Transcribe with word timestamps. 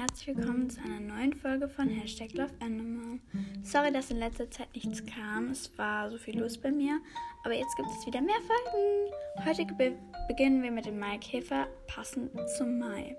herzlich 0.00 0.34
willkommen 0.34 0.70
zu 0.70 0.80
einer 0.80 0.98
neuen 0.98 1.34
Folge 1.34 1.68
von 1.68 1.86
Hashtag 1.86 2.32
Love 2.32 2.54
Animal. 2.60 3.18
Sorry, 3.62 3.92
dass 3.92 4.10
in 4.10 4.16
letzter 4.16 4.50
Zeit 4.50 4.74
nichts 4.74 5.04
kam. 5.04 5.50
Es 5.50 5.76
war 5.76 6.10
so 6.10 6.16
viel 6.16 6.40
los 6.40 6.56
bei 6.56 6.70
mir. 6.70 6.98
Aber 7.44 7.52
jetzt 7.52 7.76
gibt 7.76 7.90
es 7.90 8.06
wieder 8.06 8.22
mehr 8.22 8.36
Folgen. 8.36 9.46
Heute 9.46 9.66
be 9.74 9.92
beginnen 10.26 10.62
wir 10.62 10.70
mit 10.70 10.86
dem 10.86 10.98
Maikäfer, 10.98 11.66
passend 11.86 12.30
zum 12.56 12.78
Mai. 12.78 13.14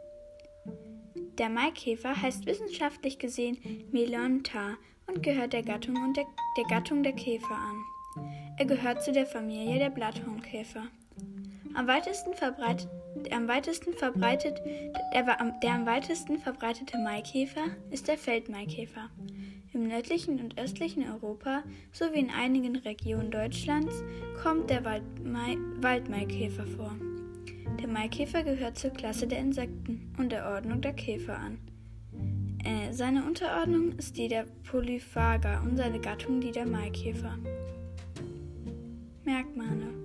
Der 1.37 1.49
Maikäfer 1.49 2.19
heißt 2.19 2.47
wissenschaftlich 2.47 3.19
gesehen 3.19 3.59
Melonta 3.91 4.77
und 5.05 5.21
gehört 5.21 5.53
der 5.53 5.61
Gattung, 5.61 6.13
der, 6.15 6.25
der 6.57 6.63
Gattung 6.63 7.03
der 7.03 7.13
Käfer 7.13 7.53
an. 7.53 8.25
Er 8.57 8.65
gehört 8.65 9.03
zu 9.03 9.11
der 9.11 9.27
Familie 9.27 9.77
der 9.77 9.91
Blatthornkäfer. 9.91 10.87
Am 11.73 11.87
weitesten 11.87 12.33
verbreitet, 12.33 12.89
der 13.15 13.37
am 13.37 13.47
weitesten 13.47 13.93
verbreitet, 13.93 14.61
der, 15.13 15.23
der 15.63 15.73
am 15.73 15.85
weitesten 15.85 16.37
verbreitete 16.37 16.97
Maikäfer 16.97 17.65
ist 17.91 18.07
der 18.07 18.17
Feldmaikäfer. 18.17 19.09
Im 19.73 19.87
nördlichen 19.87 20.41
und 20.41 20.59
östlichen 20.59 21.09
Europa 21.09 21.63
sowie 21.93 22.19
in 22.19 22.29
einigen 22.29 22.75
Regionen 22.75 23.31
Deutschlands 23.31 24.03
kommt 24.43 24.69
der 24.69 24.83
Waldmai, 24.83 25.57
Waldmaikäfer 25.77 26.67
vor. 26.67 26.93
Der 27.79 27.87
Maikäfer 27.87 28.43
gehört 28.43 28.77
zur 28.77 28.91
Klasse 28.91 29.27
der 29.27 29.39
Insekten 29.39 30.13
und 30.17 30.31
der 30.31 30.47
Ordnung 30.49 30.81
der 30.81 30.93
Käfer 30.93 31.37
an. 31.37 31.57
Äh, 32.65 32.91
seine 32.91 33.23
Unterordnung 33.23 33.93
ist 33.93 34.17
die 34.17 34.27
der 34.27 34.45
Polyphaga 34.69 35.61
und 35.61 35.77
seine 35.77 35.99
Gattung 35.99 36.41
die 36.41 36.51
der 36.51 36.65
Maikäfer. 36.65 37.37
Merkmale 39.23 40.01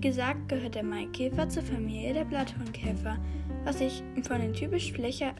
wie 0.00 0.08
gesagt, 0.08 0.48
gehört 0.48 0.76
der 0.76 0.82
Maikäfer 0.82 1.46
zur 1.50 1.62
Familie 1.62 2.14
der 2.14 2.24
Blatthornkäfer, 2.24 3.18
was 3.64 3.80
sich 3.80 4.02
von 4.26 4.40
den 4.40 4.54
typisch 4.54 4.92
flächer, 4.92 5.34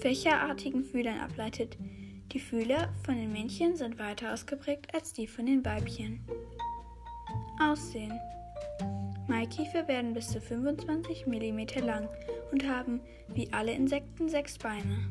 fächerartigen 0.00 0.82
Fühlern 0.82 1.20
ableitet. 1.20 1.78
Die 2.32 2.40
Fühler 2.40 2.92
von 3.04 3.14
den 3.14 3.32
Männchen 3.32 3.76
sind 3.76 3.96
weiter 4.00 4.34
ausgeprägt 4.34 4.92
als 4.92 5.12
die 5.12 5.28
von 5.28 5.46
den 5.46 5.64
Weibchen. 5.64 6.24
Aussehen 7.62 8.18
Maikäfer 9.28 9.86
werden 9.86 10.12
bis 10.12 10.26
zu 10.26 10.40
25 10.40 11.28
mm 11.28 11.86
lang 11.86 12.08
und 12.50 12.66
haben, 12.66 13.00
wie 13.28 13.52
alle 13.52 13.74
Insekten, 13.74 14.28
sechs 14.28 14.58
Beine. 14.58 15.06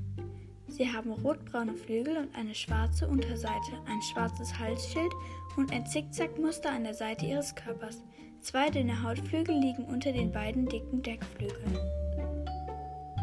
Sie 0.73 0.91
haben 0.91 1.11
rotbraune 1.11 1.75
Flügel 1.75 2.17
und 2.17 2.33
eine 2.33 2.55
schwarze 2.55 3.07
Unterseite, 3.07 3.73
ein 3.85 4.02
schwarzes 4.02 4.57
Halsschild 4.57 5.11
und 5.55 5.71
ein 5.71 5.85
Zickzackmuster 5.85 6.71
an 6.71 6.83
der 6.83 6.95
Seite 6.95 7.27
ihres 7.27 7.53
Körpers. 7.53 8.02
Zwei 8.41 8.71
dünne 8.71 9.03
Hautflügel 9.03 9.55
liegen 9.55 9.85
unter 9.85 10.11
den 10.11 10.31
beiden 10.31 10.66
dicken 10.66 11.03
Deckflügeln. 11.03 11.77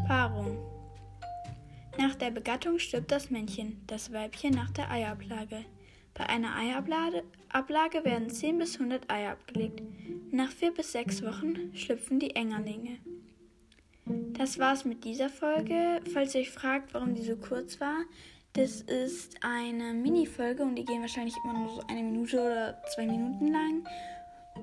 Paarung 0.06 0.58
Nach 1.98 2.14
der 2.14 2.30
Begattung 2.30 2.78
stirbt 2.78 3.10
das 3.10 3.30
Männchen, 3.30 3.82
das 3.88 4.12
Weibchen 4.12 4.54
nach 4.54 4.70
der 4.70 4.88
Eiablage. 4.88 5.64
Bei 6.14 6.28
einer 6.28 6.54
Eiablage 6.54 8.04
werden 8.04 8.30
10 8.30 8.58
bis 8.58 8.74
100 8.74 9.10
Eier 9.10 9.32
abgelegt. 9.32 9.82
Nach 10.30 10.52
4 10.52 10.72
bis 10.72 10.92
6 10.92 11.24
Wochen 11.24 11.74
schlüpfen 11.74 12.20
die 12.20 12.36
Engerlinge. 12.36 12.98
Das 14.41 14.58
war's 14.58 14.86
mit 14.86 15.05
dieser 15.05 15.28
Folge. 15.28 16.00
Falls 16.14 16.34
ihr 16.34 16.41
euch 16.41 16.50
fragt, 16.50 16.94
warum 16.94 17.14
die 17.14 17.22
so 17.22 17.36
kurz 17.36 17.78
war, 17.78 18.06
das 18.55 18.80
ist 18.80 19.36
eine 19.42 19.92
Mini-Folge 19.92 20.62
und 20.62 20.77
die 20.77 20.86
gehen 20.86 21.02
wahrscheinlich 21.02 21.34
immer 21.44 21.52
nur 21.52 21.69
so 21.69 21.83
eine 21.88 22.02
Minute 22.02 22.41
oder 22.41 22.83
zwei 22.94 23.05
Minuten 23.05 23.52
lang. 23.52 23.86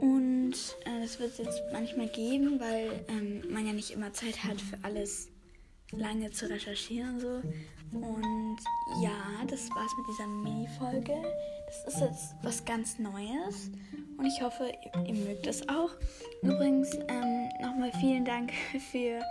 Und 0.02 0.56
äh, 0.86 1.02
das 1.04 1.20
wird 1.20 1.30
es 1.34 1.38
jetzt 1.38 1.62
manchmal 1.72 2.08
geben, 2.08 2.60
weil 2.60 3.06
ähm, 3.08 3.44
man 3.52 3.68
ja 3.68 3.74
nicht 3.74 3.92
immer 3.92 4.12
Zeit 4.14 4.44
hat 4.44 4.60
für 4.60 4.80
alles 4.82 5.30
lange 5.92 6.32
zu 6.32 6.50
recherchieren 6.50 7.14
und 7.14 7.20
so. 7.22 7.42
Und 7.92 8.58
ja, 9.04 9.46
das 9.48 9.70
war's 9.70 9.92
mit 9.96 10.08
dieser 10.10 10.28
Mini-Folge. 10.28 11.14
Das 11.68 11.94
ist 11.94 12.02
jetzt 12.02 12.36
was 12.42 12.66
ganz 12.66 12.98
Neues 12.98 13.70
und 14.18 14.26
ich 14.26 14.42
hoffe, 14.42 14.72
ihr, 14.96 15.06
ihr 15.06 15.14
mögt 15.14 15.46
es 15.46 15.70
auch. 15.70 15.92
Übrigens, 16.42 16.96
ähm, 16.96 17.50
nochmal 17.62 17.92
vielen 18.00 18.26
Dank 18.26 18.52
für 18.92 19.22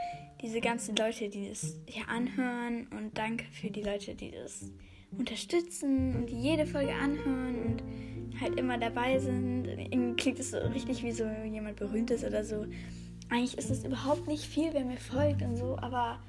diese 0.43 0.61
ganzen 0.61 0.97
Leute, 0.97 1.29
die 1.29 1.49
das 1.49 1.79
hier 1.87 2.09
anhören 2.09 2.87
und 2.89 3.17
danke 3.17 3.45
für 3.53 3.71
die 3.71 3.83
Leute, 3.83 4.15
die 4.15 4.31
das 4.31 4.71
unterstützen 5.17 6.15
und 6.15 6.27
die 6.31 6.41
jede 6.41 6.67
Folge 6.67 6.93
anhören 6.93 7.57
und 7.63 8.41
halt 8.41 8.59
immer 8.59 8.79
dabei 8.79 9.19
sind. 9.19 9.67
Irgendwie 9.67 10.17
klingt 10.17 10.39
es 10.39 10.51
so 10.51 10.59
richtig 10.59 11.03
wie 11.03 11.13
so 11.13 11.25
jemand 11.51 11.77
Berühmtes 11.77 12.25
oder 12.25 12.45
so. 12.45 12.67
Eigentlich 13.29 13.57
ist 13.59 13.71
es 13.71 13.85
überhaupt 13.85 14.27
nicht 14.29 14.45
viel, 14.45 14.73
wer 14.73 14.85
mir 14.85 14.99
folgt 14.99 15.43
und 15.43 15.57
so, 15.57 15.77
aber 15.79 16.21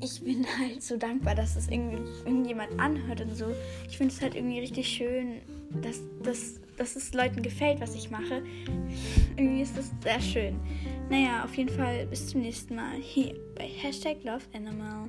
ich 0.00 0.22
bin 0.22 0.46
halt 0.58 0.82
so 0.82 0.96
dankbar, 0.96 1.34
dass 1.34 1.56
es 1.56 1.68
irgendjemand 1.68 2.78
anhört 2.78 3.20
und 3.20 3.36
so. 3.36 3.46
Ich 3.88 3.96
finde 3.96 4.14
es 4.14 4.20
halt 4.20 4.34
irgendwie 4.34 4.60
richtig 4.60 4.88
schön, 4.88 5.40
dass, 5.82 6.00
dass, 6.22 6.60
dass 6.76 6.96
es 6.96 7.12
Leuten 7.14 7.42
gefällt, 7.42 7.80
was 7.80 7.94
ich 7.94 8.10
mache. 8.10 8.42
irgendwie 9.36 9.62
ist 9.62 9.76
das 9.76 9.90
sehr 10.02 10.20
schön. 10.20 10.60
Naja, 11.10 11.44
auf 11.44 11.54
jeden 11.54 11.70
Fall 11.70 12.06
bis 12.06 12.28
zum 12.28 12.40
nächsten 12.40 12.74
Mal 12.74 12.96
hier 13.00 13.34
bei 13.56 13.66
Hashtag 13.66 14.22
Love 14.24 14.44
Animal. 14.54 15.08